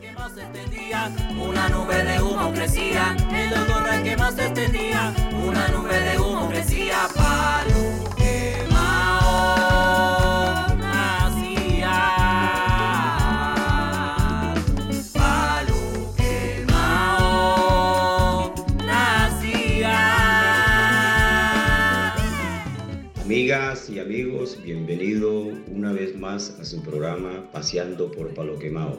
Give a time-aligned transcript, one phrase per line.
[0.00, 5.14] que más extendía, una nube de humo crecía, el olor a que más se extendía,
[5.44, 8.02] una nube de humo crecía, palo
[18.86, 20.04] nacía.
[23.22, 28.98] Amigas y amigos, bienvenido una vez más a su programa Paseando por Palo Quemao.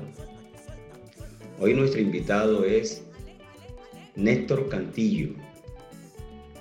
[1.64, 3.06] Hoy nuestro invitado es
[4.18, 5.30] Néstor Cantillo,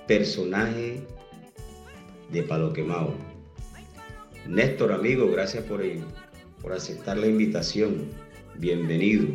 [0.07, 1.05] personaje
[2.31, 3.13] de Palo Quemao.
[4.47, 5.81] Néstor, amigo, gracias por,
[6.61, 8.11] por aceptar la invitación.
[8.57, 9.27] Bienvenido.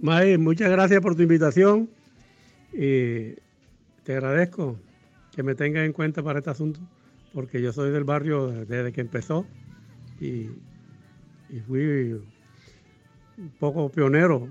[0.00, 1.88] Mae, muchas gracias por tu invitación
[2.72, 3.36] y
[4.02, 4.76] te agradezco
[5.36, 6.80] que me tengas en cuenta para este asunto,
[7.32, 9.46] porque yo soy del barrio desde que empezó
[10.20, 10.48] y,
[11.48, 12.20] y fui
[13.40, 14.48] un poco pionero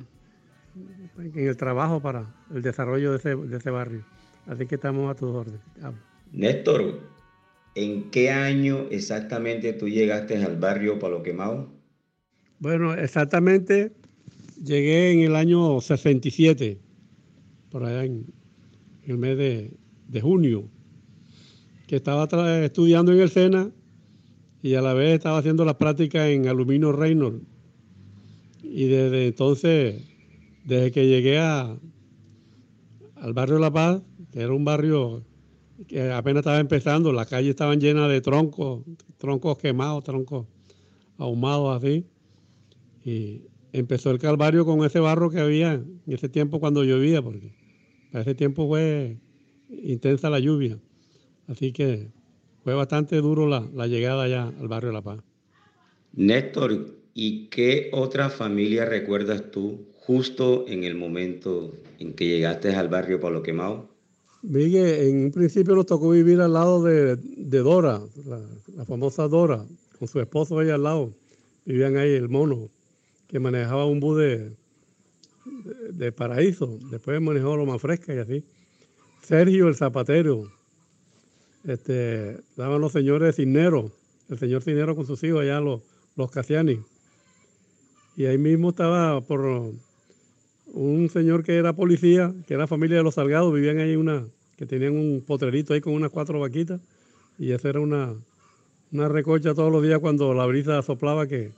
[1.18, 4.04] en el trabajo para el desarrollo de ese, de ese barrio.
[4.48, 5.62] Así que estamos a tus órdenes.
[6.32, 7.00] Néstor,
[7.76, 11.72] ¿en qué año exactamente tú llegaste al barrio Palo Quemao?
[12.60, 13.94] Bueno, exactamente
[14.64, 16.80] llegué en el año 67,
[17.70, 18.26] por allá en,
[19.04, 19.72] en el mes de,
[20.08, 20.68] de junio,
[21.88, 22.28] que estaba
[22.64, 23.72] estudiando en el SENA
[24.62, 27.44] y a la vez estaba haciendo la práctica en Aluminio Reynolds.
[28.62, 30.04] Y desde entonces,
[30.66, 31.78] desde que llegué a,
[33.16, 35.24] al barrio La Paz, que era un barrio
[35.88, 38.84] que apenas estaba empezando, las calles estaban llenas de troncos,
[39.18, 40.46] troncos quemados, troncos
[41.18, 42.06] ahumados así.
[43.04, 47.54] Y empezó el calvario con ese barro que había en ese tiempo cuando llovía, porque
[48.12, 49.18] para ese tiempo fue
[49.70, 50.78] intensa la lluvia.
[51.48, 52.12] Así que
[52.64, 55.20] fue bastante duro la, la llegada allá al barrio La Paz.
[56.14, 62.88] Néstor, ¿y qué otra familia recuerdas tú justo en el momento en que llegaste al
[62.88, 63.90] barrio Palo Quemao?
[64.42, 67.18] Vi que en un principio nos tocó vivir al lado de,
[67.60, 69.66] Dora, la, famosa Dora,
[69.98, 71.14] con su esposo ahí al lado.
[71.66, 72.70] Vivían ahí el mono,
[73.28, 74.52] que manejaba un bus de,
[75.92, 76.80] de, paraíso.
[76.90, 78.46] Después manejó lo más fresca y así.
[79.24, 80.50] Sergio el zapatero.
[81.66, 83.92] Este, daban los señores Cisneros,
[84.30, 85.82] el señor Cisneros con sus hijos allá, los,
[86.16, 86.80] los Casiani.
[88.20, 89.72] Y ahí mismo estaba por
[90.66, 94.66] un señor que era policía, que era familia de los Salgados, vivían ahí una, que
[94.66, 96.82] tenían un potrerito ahí con unas cuatro vaquitas,
[97.38, 98.14] y esa era una,
[98.92, 101.54] una recocha todos los días cuando la brisa soplaba que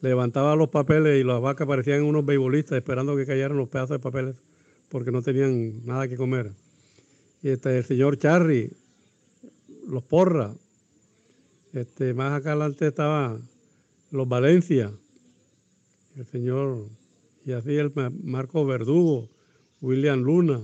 [0.00, 3.98] levantaba los papeles y las vacas parecían unos beisbolistas esperando que cayeran los pedazos de
[3.98, 4.36] papeles
[4.90, 6.52] porque no tenían nada que comer.
[7.42, 8.70] Y este, el señor Charry,
[9.88, 10.52] los Porra,
[11.72, 13.36] este, más acá adelante estaba
[14.12, 14.92] los Valencia,
[16.16, 16.88] el señor
[17.46, 19.28] y así el Ma- Marco Verdugo,
[19.80, 20.60] William Luna,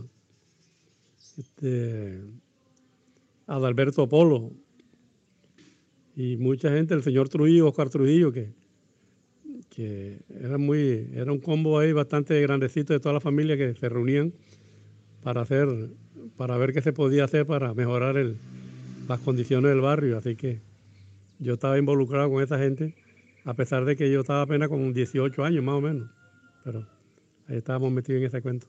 [1.39, 2.21] este,
[3.47, 4.53] Adalberto Polo
[6.17, 8.51] y mucha gente, el señor Trujillo, Oscar Trujillo, que,
[9.71, 13.89] que era muy, era un combo ahí bastante grandecito de toda la familia que se
[13.89, 14.33] reunían
[15.23, 15.69] para hacer,
[16.37, 18.37] para ver qué se podía hacer para mejorar el,
[19.09, 20.19] las condiciones del barrio.
[20.19, 20.61] Así que
[21.39, 22.95] yo estaba involucrado con esa gente,
[23.45, 26.11] a pesar de que yo estaba apenas con 18 años más o menos
[26.65, 26.87] pero
[27.49, 28.67] ahí estábamos metidos en ese cuento.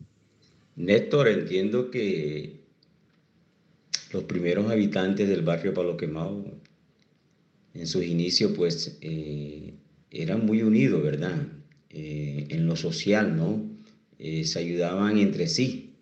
[0.76, 2.62] Néstor, entiendo que
[4.12, 6.46] los primeros habitantes del barrio Palo Quemao,
[7.74, 9.74] en sus inicios, pues eh,
[10.10, 11.48] eran muy unidos, ¿verdad?
[11.90, 13.64] Eh, en lo social, ¿no?
[14.20, 15.94] Eh, se ayudaban entre sí.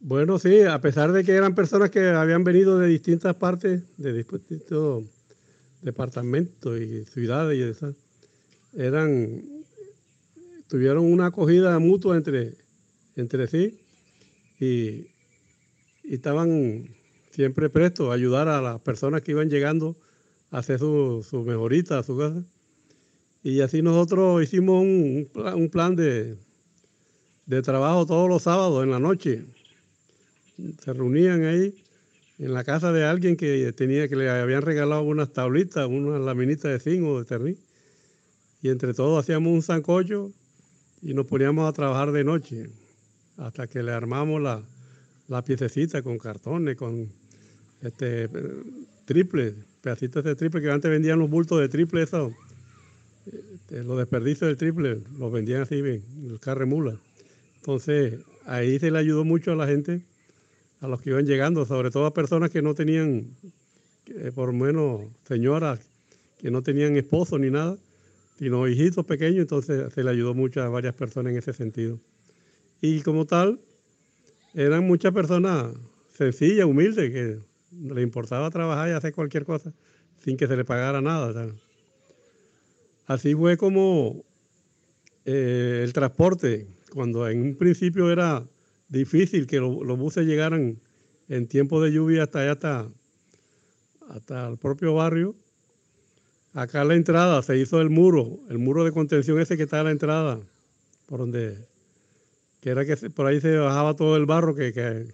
[0.00, 4.12] Bueno, sí, a pesar de que eran personas que habían venido de distintas partes, de
[4.12, 5.04] distintos
[5.82, 7.94] departamentos y ciudades y esas,
[8.74, 9.42] eran,
[10.68, 12.54] tuvieron una acogida mutua entre,
[13.16, 13.80] entre sí
[14.60, 15.06] y,
[16.04, 16.88] y estaban
[17.30, 19.96] siempre prestos a ayudar a las personas que iban llegando
[20.50, 22.44] a hacer su, su mejorita a su casa.
[23.42, 26.36] Y así nosotros hicimos un, un pla- un plan de,
[27.46, 29.44] de trabajo todos los sábados en la noche.
[30.82, 31.74] Se reunían ahí
[32.38, 36.72] en la casa de alguien que tenía que le habían regalado unas tablitas, unas laminitas
[36.72, 37.58] de zinc o de terrí.
[38.62, 40.32] Y entre todos hacíamos un sancocho
[41.02, 42.68] y nos poníamos a trabajar de noche
[43.36, 44.62] hasta que le armamos la,
[45.28, 47.08] la piececita con cartones, con
[47.82, 48.30] este eh,
[49.04, 52.34] triple, pedacitos de triple que antes vendían los bultos de triple, eso,
[53.26, 56.96] este, los desperdicios del triple, los vendían así bien, en el carro de mula.
[57.56, 60.02] Entonces, ahí se le ayudó mucho a la gente,
[60.80, 63.36] a los que iban llegando, sobre todo a personas que no tenían,
[64.06, 65.80] eh, por lo menos señoras
[66.38, 67.76] que no tenían esposo ni nada,
[68.38, 72.00] sino hijitos pequeños, entonces se le ayudó mucho a varias personas en ese sentido.
[72.80, 73.60] Y como tal,
[74.54, 75.74] eran muchas personas
[76.12, 77.38] sencillas, humildes, que
[77.72, 79.72] le importaba trabajar y hacer cualquier cosa
[80.18, 81.52] sin que se le pagara nada.
[83.06, 84.24] Así fue como
[85.24, 88.46] eh, el transporte, cuando en un principio era
[88.88, 90.80] difícil que los buses llegaran
[91.28, 92.90] en tiempo de lluvia hasta allá, hasta,
[94.08, 95.34] hasta el propio barrio.
[96.58, 99.78] Acá en la entrada se hizo el muro, el muro de contención ese que está
[99.78, 100.40] a la entrada,
[101.06, 101.56] por donde,
[102.60, 105.06] que era que por ahí se bajaba todo el barro que, que,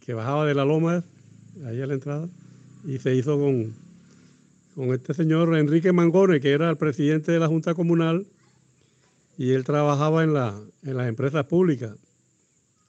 [0.00, 1.04] que bajaba de la loma,
[1.66, 2.26] ahí a la entrada,
[2.86, 3.74] y se hizo con,
[4.74, 8.26] con este señor Enrique Mangone, que era el presidente de la Junta Comunal,
[9.36, 11.94] y él trabajaba en, la, en las empresas públicas.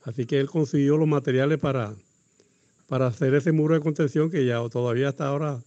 [0.03, 1.93] Así que él consiguió los materiales para,
[2.87, 5.59] para hacer ese muro de contención que ya todavía hasta ahora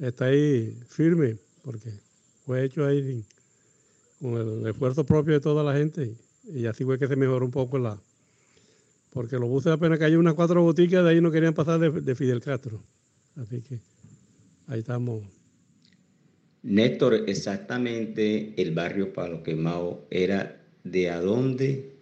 [0.00, 1.90] está ahí firme, porque
[2.44, 3.24] fue hecho ahí
[4.20, 6.14] con el esfuerzo propio de toda la gente
[6.52, 8.00] y, así fue que se mejoró un poco la...
[9.12, 12.14] Porque los buses apenas cayó unas cuatro boticas, de ahí no querían pasar de, de
[12.14, 12.80] Fidel Castro.
[13.36, 13.80] Así que
[14.68, 15.24] ahí estamos.
[16.62, 21.96] Néstor, exactamente el barrio Palo Quemado era de a dónde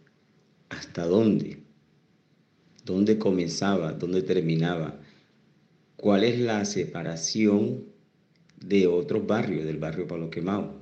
[0.69, 1.69] hasta dónde
[2.89, 4.99] dónde comenzaba, dónde terminaba,
[5.99, 7.85] cuál es la separación
[8.65, 10.75] de otros barrios, del barrio Palo Quemado.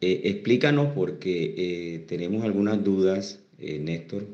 [0.00, 4.26] Eh, explícanos porque eh, tenemos algunas dudas, eh, Néstor.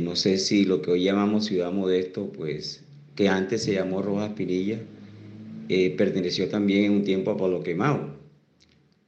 [0.00, 2.84] no sé si lo que hoy llamamos Ciudad Modesto, pues
[3.16, 4.80] que antes se llamó Rojas Pinilla,
[5.96, 8.16] perteneció también en un tiempo a Palo Quemado.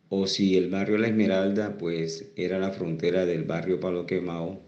[0.09, 4.61] O si el barrio La Esmeralda, pues era la frontera del barrio Palo Quemado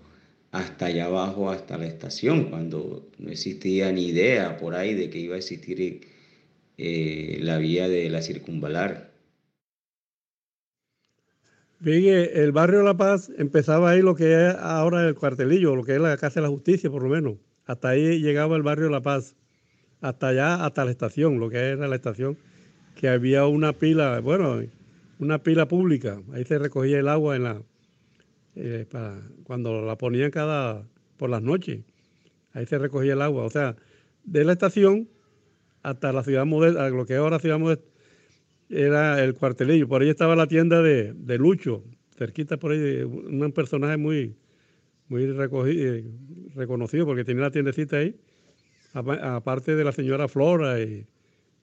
[0.52, 5.19] hasta allá abajo, hasta la estación, cuando no existía ni idea por ahí de que
[5.19, 6.06] iba a existir
[6.76, 9.10] eh, la vía de la circunvalar.
[11.81, 15.94] Bien, el barrio La Paz empezaba ahí lo que es ahora el cuartelillo, lo que
[15.94, 17.38] es la Casa de la Justicia, por lo menos.
[17.64, 19.34] Hasta ahí llegaba el barrio La Paz,
[20.02, 22.37] hasta allá, hasta la estación, lo que era la estación,
[22.94, 24.60] que había una pila, bueno,
[25.19, 27.62] una pila pública, ahí se recogía el agua en la,
[28.54, 31.84] eh, para, cuando la ponían cada por las noches.
[32.52, 33.44] Ahí se recogía el agua.
[33.44, 33.76] O sea,
[34.25, 35.08] de la estación
[35.82, 37.84] hasta la ciudad moderna, lo que es ahora ciudad moderna,
[38.69, 39.88] era el cuartelillo.
[39.88, 41.84] Por ahí estaba la tienda de, de Lucho,
[42.16, 44.37] cerquita por ahí, un personaje muy,
[45.08, 46.05] muy eh,
[46.55, 48.16] reconocido porque tenía la tiendecita ahí,
[48.94, 51.06] aparte de la señora Flora y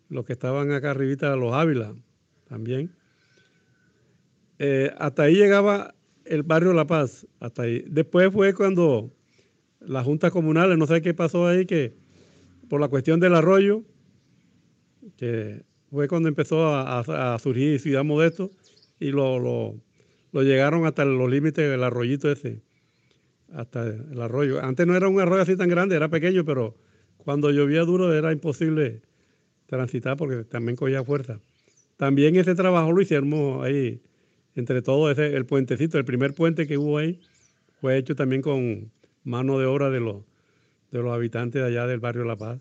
[0.09, 1.95] los que estaban acá arribita, los Ávila
[2.47, 2.91] también.
[4.59, 5.95] Eh, hasta ahí llegaba
[6.29, 7.83] el barrio La Paz, hasta ahí.
[7.87, 9.11] Después fue cuando
[9.79, 11.95] las juntas comunales, no sé qué pasó ahí, que
[12.69, 13.83] por la cuestión del arroyo,
[15.17, 18.51] que fue cuando empezó a, surgir Ciudad Modesto
[18.99, 22.61] y lo, lo, llegaron hasta los límites del arroyito ese,
[23.51, 24.63] hasta el arroyo.
[24.63, 26.77] Antes no era un arroyo así tan grande, era pequeño, pero
[27.17, 29.01] cuando llovía duro era imposible
[29.65, 31.39] transitar porque también cogía fuerza.
[31.97, 33.99] También ese trabajo lo hicimos ahí
[34.59, 37.19] entre todo ese, el puentecito, el primer puente que hubo ahí,
[37.81, 38.91] fue hecho también con
[39.23, 40.23] mano de obra de los,
[40.91, 42.59] de los habitantes de allá del barrio La Paz.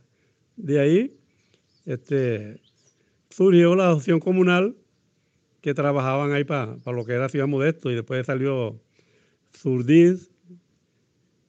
[0.56, 1.18] De ahí
[1.84, 2.60] este,
[3.30, 4.76] surgió la asociación comunal
[5.60, 8.80] que trabajaban ahí para lo que era Ciudad Modesto y después salió
[9.52, 10.30] Surdiz,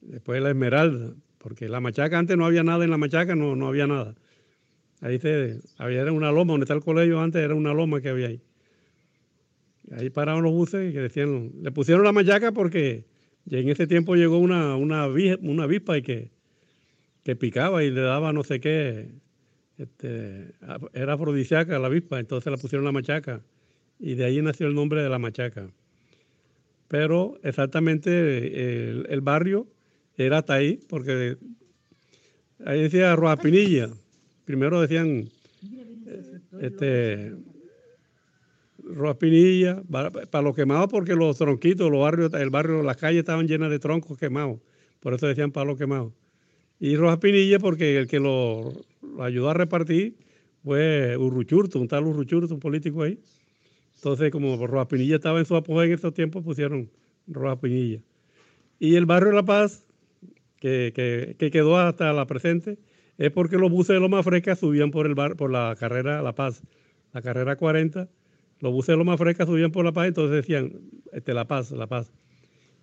[0.01, 3.67] después La Esmeralda, porque la Machaca antes no había nada en la Machaca, no, no
[3.67, 4.15] había nada.
[5.01, 8.27] Ahí se, había una loma, donde está el colegio antes era una loma que había
[8.27, 8.41] ahí.
[9.91, 13.05] Ahí pararon los buses y que decían, le pusieron la mayaca porque
[13.49, 16.31] en ese tiempo llegó una, una, una avispa y que,
[17.23, 19.09] que picaba y le daba no sé qué,
[19.77, 20.53] este,
[20.93, 23.41] era afrodisíaca la avispa, entonces la pusieron la machaca
[23.97, 25.69] y de ahí nació el nombre de la machaca.
[26.87, 29.67] Pero exactamente el, barrio
[30.17, 31.37] era hasta ahí, porque
[32.65, 33.89] ahí decía Pinilla.
[34.45, 35.29] Primero decían
[36.59, 37.35] este,
[39.19, 43.69] Pinilla, para, los quemados porque los tronquitos, los barrios, el barrio, las calles estaban llenas
[43.69, 44.59] de troncos quemados,
[44.99, 46.13] por eso decían palo quemado.
[46.79, 48.71] Y Rojas Pinilla porque el que lo,
[49.19, 50.15] ayudó a repartir
[50.63, 53.19] fue Urruchurto, un tal Urruchurto, un político ahí.
[53.95, 56.89] Entonces, como Rojas Pinilla estaba en su apogeo en esos tiempos, pusieron
[57.27, 57.99] Rojas Pinilla.
[58.79, 59.85] Y el barrio La Paz,
[60.59, 60.93] que,
[61.37, 62.77] que, quedó hasta la presente,
[63.17, 66.33] es porque los buses de Loma Fresca subían por, el bar, por la carrera La
[66.33, 66.63] Paz,
[67.13, 68.07] la carrera 40,
[68.59, 70.73] los buses de Loma Fresca subían por La Paz, entonces decían
[71.11, 72.11] este, La Paz, La Paz.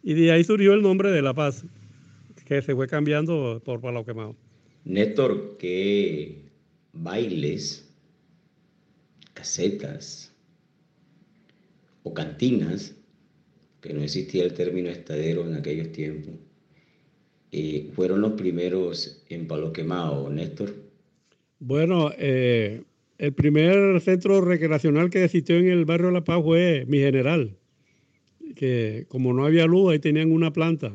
[0.02, 1.64] Y de ahí surgió el nombre de La Paz,
[2.44, 4.36] que se fue cambiando por Palo Quemado.
[4.84, 6.44] Néstor, ¿qué
[6.92, 7.92] bailes,
[9.34, 10.32] casetas,
[12.04, 12.94] o cantinas,
[13.80, 16.34] que no existía el término estadero en aquellos tiempos,
[17.52, 20.74] eh, fueron los primeros en Palo Quemado, Néstor?
[21.58, 22.82] Bueno, eh,
[23.18, 27.56] el primer centro recreacional que existió en el barrio La Paz fue Mi General,
[28.54, 30.94] que como no había luz, ahí tenían una planta.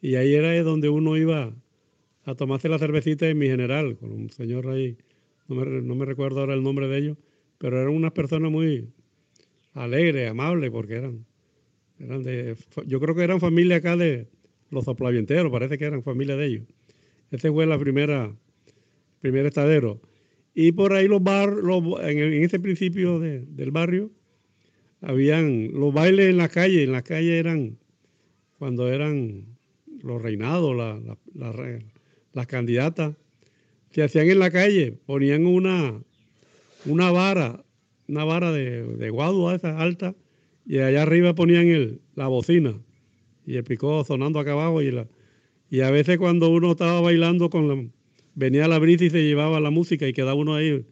[0.00, 1.54] Y ahí era donde uno iba
[2.24, 4.96] a tomarse la cervecita en Mi General, con un señor ahí,
[5.48, 7.18] no me, no me recuerdo ahora el nombre de ellos,
[7.58, 8.88] pero eran unas personas muy
[9.72, 11.26] alegres, amables, porque eran,
[11.98, 14.28] eran de, yo creo que eran familia acá de
[14.70, 16.66] los soplavienteros, parece que eran familia de ellos.
[17.30, 18.34] Ese fue la primera,
[19.20, 20.00] primer estadero.
[20.54, 21.52] Y por ahí los bar,
[22.02, 24.10] en, ese principio del barrio,
[25.00, 27.76] habían los bailes en la calle, en la calle eran,
[28.58, 29.46] cuando eran
[30.00, 30.76] los reinados,
[32.32, 33.16] las candidatas,
[33.90, 36.00] se hacían en la calle, ponían una,
[36.86, 37.64] una vara,
[38.06, 40.14] una vara de, de guadua esa alta,
[40.66, 42.74] y allá arriba ponían el, la bocina,
[43.44, 45.08] y el picó sonando acá abajo, y, la,
[45.68, 47.84] y a veces cuando uno estaba bailando con la,
[48.34, 50.84] venía la brisa y se llevaba la música y quedaba uno ahí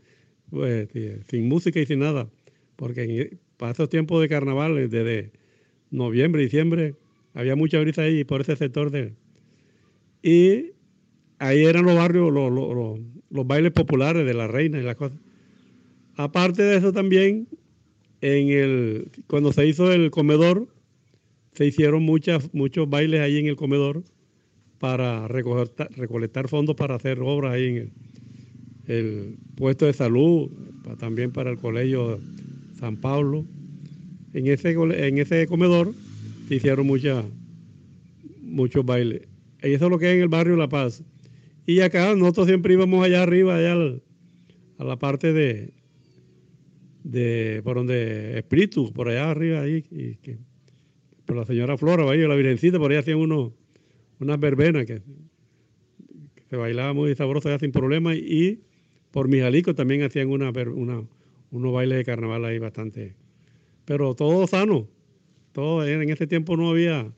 [0.50, 0.88] pues,
[1.28, 2.28] sin música y sin nada,
[2.76, 5.30] porque para esos tiempos de carnaval, desde
[5.90, 6.94] noviembre, diciembre,
[7.34, 9.14] había mucha brisa ahí por ese sector de...
[10.22, 10.72] Y
[11.38, 15.18] ahí eran los barrios, los, los, bailes populares de la reina y las cosas.
[16.16, 17.48] Aparte de eso también,
[18.20, 20.68] en el, cuando se hizo el comedor,
[21.54, 24.04] se hicieron muchas, muchos bailes ahí en el comedor
[24.82, 27.92] para recolectar fondos para hacer obras ahí en
[28.88, 30.50] el, puesto de salud,
[30.98, 32.18] también para el colegio
[32.80, 33.44] San Pablo.
[34.34, 35.94] En ese, en ese comedor
[36.48, 36.88] se hicieron
[38.42, 39.22] muchos bailes.
[39.62, 41.04] Y eso es lo que hay en el barrio La Paz.
[41.64, 43.76] Y acá nosotros siempre íbamos allá arriba, allá
[44.78, 45.74] a la parte de,
[47.04, 50.38] de por donde Espíritu, por allá arriba, ahí, y que,
[51.24, 53.52] por la señora Flora, ahí, la Virgencita, por ahí hacían unos
[54.22, 55.02] unas verbenas que,
[56.48, 58.60] se bailaba muy sabroso sin problema y
[59.10, 61.02] por Mijalico también hacían una, una,
[61.50, 63.14] unos bailes de carnaval ahí bastante.
[63.86, 64.86] Pero todo sano,
[65.52, 67.10] todo en ese tiempo no había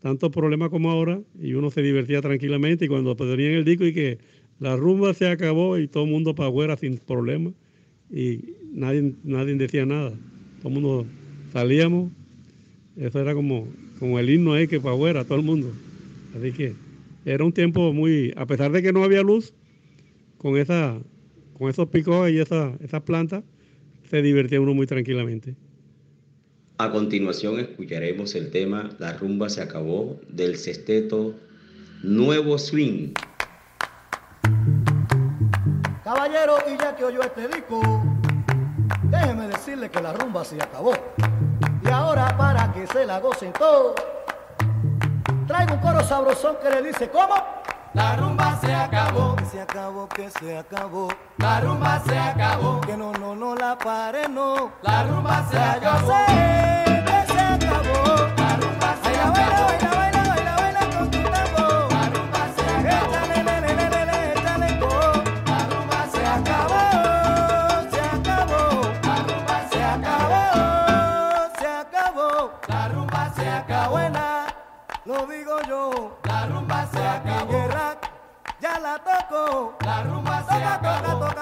[0.00, 3.92] tantos problemas como ahora y uno se divertía tranquilamente y cuando ponían el disco y
[3.92, 4.18] que
[4.58, 7.52] la rumba se acabó y todo el mundo para afuera sin problemas
[8.10, 10.12] y nadie, nadie decía nada.
[10.62, 11.06] Todo el mundo
[11.52, 12.10] salíamos,
[12.96, 13.68] eso era como,
[13.98, 15.72] como el himno ahí que para afuera, todo el mundo.
[16.36, 16.74] Así que
[17.24, 19.54] era un tiempo muy, a pesar de que no había luz,
[20.38, 20.98] con, esa,
[21.56, 23.44] con esos picos y esas esa plantas,
[24.10, 25.54] se divertía uno muy tranquilamente.
[26.78, 31.34] A continuación escucharemos el tema La rumba se acabó del sexteto
[32.02, 33.12] Nuevo Swing.
[36.02, 38.02] Caballero, y ya que oyó este disco,
[39.04, 40.92] déjeme decirle que la rumba se acabó.
[41.84, 43.94] Y ahora para que se la gocen todos
[45.46, 47.34] Traigo un coro sabrosón que le dice, ¿cómo?
[47.94, 49.36] La rumba se acabó.
[49.36, 51.08] Que se acabó, que se acabó.
[51.38, 52.80] La rumba se acabó.
[52.80, 54.72] Que no, no, no la pare, no.
[54.82, 56.08] La rumba se acabó.
[56.08, 56.81] Yo sé
[79.32, 80.82] la rumba se acabó.
[80.82, 81.41] toca, toca, toca,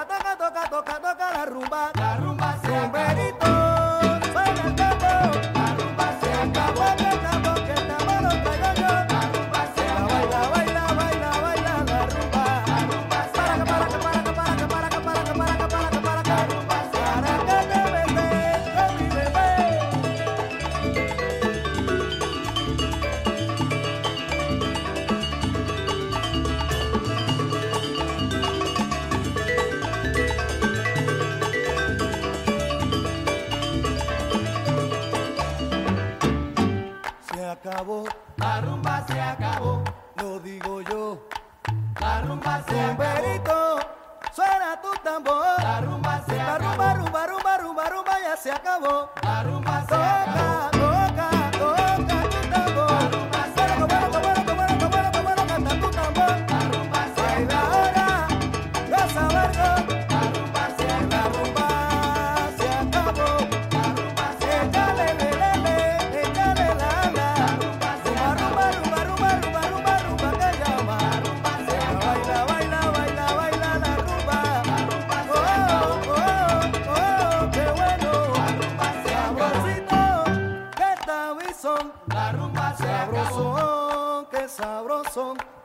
[48.43, 49.20] se acabó.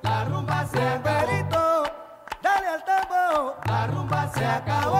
[0.02, 1.84] La rumba se acabó.
[2.42, 3.56] Dale al tambo.
[3.66, 5.00] La rumba se acabó,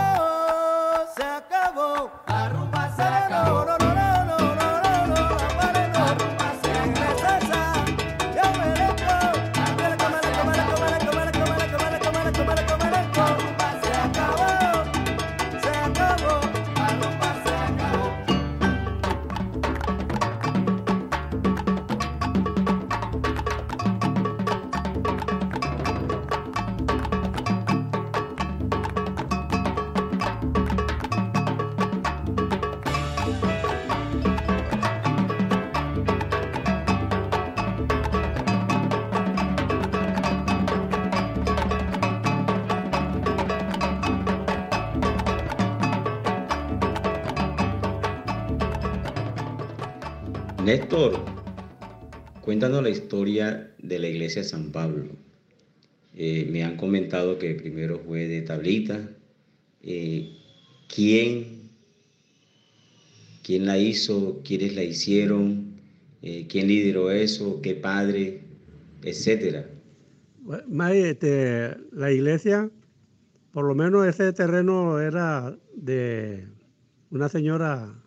[1.18, 2.25] se acabó.
[50.66, 51.24] Néstor,
[52.42, 55.06] cuéntanos la historia de la iglesia de San Pablo.
[56.16, 59.12] Eh, me han comentado que primero fue de tablita.
[59.84, 60.36] Eh,
[60.88, 61.70] ¿Quién?
[63.44, 64.42] ¿Quién la hizo?
[64.44, 65.80] ¿Quiénes la hicieron?
[66.24, 67.62] Eh, ¿Quién lideró eso?
[67.62, 68.42] ¿Qué padre?
[69.04, 69.70] Etcétera.
[70.68, 72.72] May, este, la iglesia,
[73.52, 76.48] por lo menos ese terreno era de
[77.12, 78.02] una señora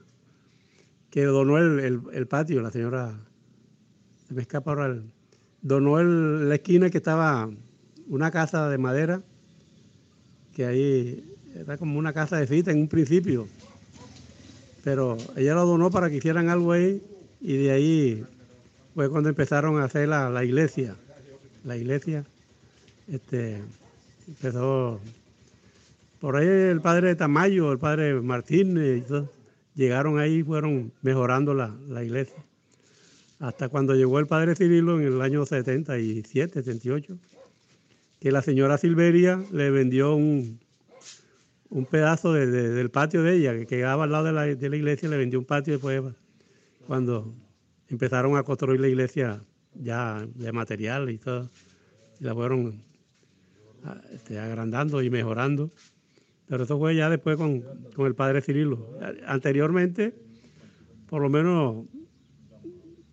[1.10, 3.14] que donó el, el- el patio, la señora,
[4.26, 5.02] se me escapa ahora, el-
[5.62, 7.50] donó la esquina que estaba
[8.08, 9.22] una casa de madera,
[10.54, 11.24] que ahí
[11.54, 13.46] era como una casa de cita en un principio,
[14.84, 17.02] pero ella lo donó para que hicieran algo ahí
[17.40, 18.24] y de ahí
[18.94, 20.94] fue cuando empezaron a hacer la, la iglesia
[21.64, 22.24] la iglesia.
[23.08, 23.60] Este,
[24.26, 25.00] empezó
[26.20, 29.28] por ahí el padre Tamayo, el padre Martínez, y todo,
[29.78, 32.44] llegaron ahí y fueron mejorando la, la iglesia.
[33.38, 37.16] Hasta cuando llegó el padre Cirilo en el año 77, 78,
[38.18, 40.58] que la señora Silveria le vendió un,
[41.70, 44.68] un pedazo de- de- del patio de ella, que quedaba al lado de la, de
[44.68, 46.02] la iglesia, le vendió un patio después
[46.88, 47.32] cuando
[47.88, 49.40] empezaron a construir la iglesia
[49.74, 51.48] ya de material y todo,
[52.18, 52.82] la fueron
[53.84, 55.70] a- este, agrandando y mejorando.
[56.48, 57.62] Pero eso fue ya después con,
[57.94, 58.98] con el padre Cirilo.
[59.26, 60.14] Anteriormente,
[61.08, 61.84] por lo menos,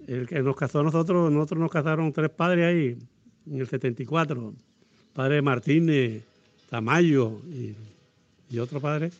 [0.08, 2.98] el que nos casó a nosotros, nosotros nos casaron tres padres ahí
[3.48, 4.54] en el 74.
[5.14, 6.24] Padre Martínez,
[6.70, 7.76] Tamayo y,
[8.50, 9.12] y otro padre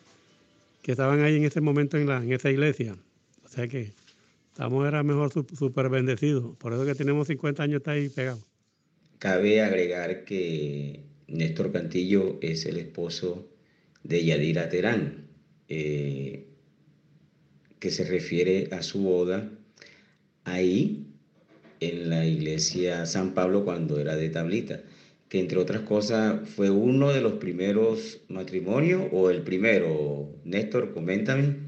[0.82, 2.96] que estaban ahí en ese momento en, la, en esa iglesia.
[3.44, 3.92] O sea que
[4.52, 6.56] estamos era mejor súper bendecidos.
[6.58, 8.46] Por eso que tenemos 50 años está ahí pegados.
[9.20, 13.48] Cabe agregar que Néstor Cantillo es el esposo
[14.08, 15.26] de Yadira Terán,
[15.68, 16.48] eh,
[17.80, 19.50] que se refiere a su boda
[20.44, 21.08] ahí
[21.80, 24.82] en la iglesia San Pablo cuando era de tablita,
[25.28, 30.30] que entre otras cosas fue uno de los primeros matrimonios o el primero.
[30.44, 31.66] Néstor, coméntame.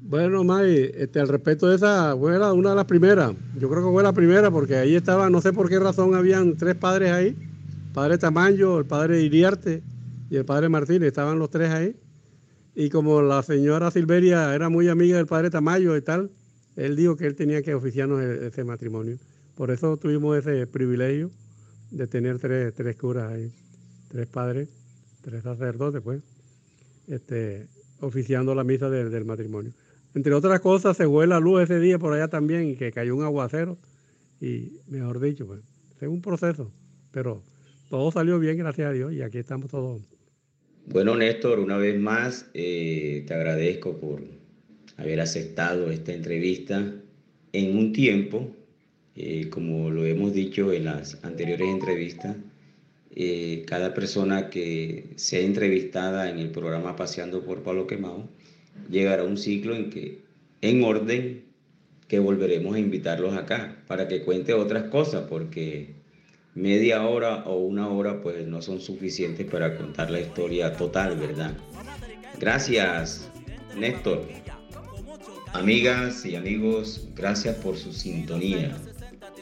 [0.00, 3.32] Bueno, May, este, al respecto de esa, fue una de las primeras.
[3.58, 6.56] Yo creo que fue la primera porque ahí estaba, no sé por qué razón, habían
[6.56, 7.36] tres padres ahí.
[7.94, 9.82] Padre Tamayo, el padre Iriarte
[10.32, 11.94] y el padre Martínez, estaban los tres ahí.
[12.74, 16.30] Y como la señora Silveria era muy amiga del padre Tamayo y tal,
[16.74, 19.18] él dijo que él tenía que oficiarnos e- ese matrimonio.
[19.54, 21.30] Por eso tuvimos ese privilegio
[21.90, 23.52] de tener tres, tres curas ahí,
[24.08, 24.70] tres padres,
[25.20, 26.22] tres sacerdotes, pues,
[27.08, 27.66] este,
[28.00, 29.72] oficiando la misa del- del matrimonio.
[30.14, 33.14] Entre otras cosas, se fue la luz ese día por allá también y que cayó
[33.16, 33.76] un aguacero.
[34.40, 35.60] Y mejor dicho, pues,
[36.00, 36.72] es un proceso.
[37.10, 37.42] Pero
[37.90, 40.00] todo salió bien, gracias a Dios, y aquí estamos todos.
[40.84, 44.24] Bueno, Néstor, una vez más eh, te agradezco por
[44.96, 46.92] haber aceptado esta entrevista
[47.52, 48.50] en un tiempo,
[49.14, 52.36] eh, como lo hemos dicho en las anteriores entrevistas,
[53.14, 58.28] eh, cada persona que sea entrevistada en el programa Paseando por Palo Quemado
[58.90, 60.18] llegará a un ciclo en que,
[60.62, 61.44] en orden,
[62.08, 66.01] que volveremos a invitarlos acá para que cuente otras cosas, porque
[66.54, 71.52] media hora o una hora pues no son suficientes para contar la historia total, ¿verdad?
[72.38, 73.30] Gracias,
[73.76, 74.26] Néstor.
[75.52, 78.76] Amigas y amigos, gracias por su sintonía.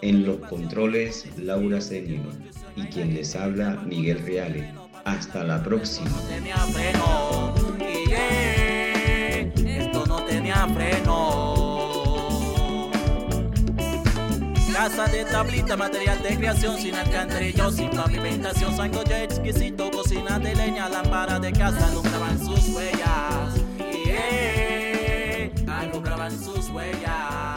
[0.02, 2.22] En los controles, Laura Senio
[2.76, 4.72] y quien les habla, Miguel Reale.
[5.04, 6.10] Hasta la próxima.
[15.10, 21.38] De tablita, material de creación sin alcantarillo, sin pavimentación, sancocho exquisito, cocina de leña, lámpara
[21.40, 23.54] de casa, alumbraban sus huellas.
[24.06, 27.49] Eh, alumbraban sus huellas.